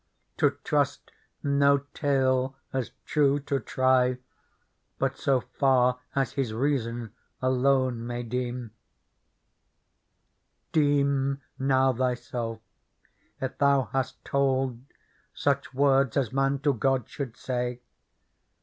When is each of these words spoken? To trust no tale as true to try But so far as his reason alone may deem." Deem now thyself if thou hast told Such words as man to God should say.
To 0.37 0.57
trust 0.63 1.11
no 1.43 1.77
tale 1.93 2.55
as 2.73 2.89
true 3.05 3.39
to 3.41 3.59
try 3.59 4.17
But 4.97 5.15
so 5.15 5.41
far 5.41 5.99
as 6.15 6.31
his 6.31 6.55
reason 6.55 7.13
alone 7.39 8.07
may 8.07 8.23
deem." 8.23 8.71
Deem 10.71 11.39
now 11.59 11.93
thyself 11.93 12.61
if 13.39 13.55
thou 13.59 13.89
hast 13.93 14.25
told 14.25 14.81
Such 15.35 15.71
words 15.71 16.17
as 16.17 16.33
man 16.33 16.57
to 16.61 16.73
God 16.73 17.07
should 17.07 17.37
say. 17.37 17.81